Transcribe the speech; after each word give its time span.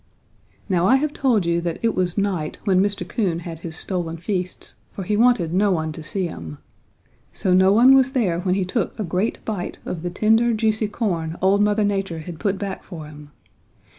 "Now 0.67 0.87
I 0.87 0.95
have 0.95 1.13
told 1.13 1.45
you 1.45 1.61
that 1.61 1.77
it 1.83 1.93
was 1.93 2.17
night 2.17 2.57
when 2.63 2.81
Mr. 2.81 3.07
Coon 3.07 3.41
had 3.41 3.59
his 3.59 3.75
stolen 3.75 4.17
feasts, 4.17 4.73
for 4.93 5.03
he 5.03 5.15
wanted 5.15 5.53
no 5.53 5.69
one 5.69 5.91
to 5.91 6.01
see 6.01 6.25
him. 6.25 6.57
So 7.33 7.53
no 7.53 7.71
one 7.71 7.93
was 7.93 8.13
there 8.13 8.39
when 8.39 8.55
he 8.55 8.65
took 8.65 8.97
a 8.99 9.03
great 9.03 9.45
bite 9.45 9.77
of 9.85 10.01
the 10.01 10.09
tender, 10.09 10.53
juicy 10.53 10.87
corn 10.87 11.37
old 11.39 11.61
Mother 11.61 11.83
Nature 11.83 12.21
had 12.21 12.39
put 12.39 12.57
back 12.57 12.83
for 12.83 13.05
him. 13.05 13.29